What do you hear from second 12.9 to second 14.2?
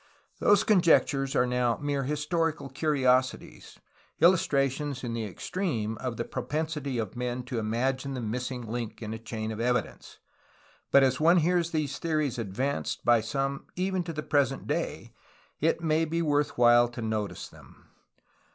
by some even to